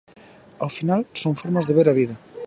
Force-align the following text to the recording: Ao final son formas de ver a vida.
Ao 0.63 0.69
final 0.77 1.01
son 1.21 1.33
formas 1.41 1.65
de 1.65 1.75
ver 1.77 1.87
a 1.89 1.97
vida. 1.99 2.15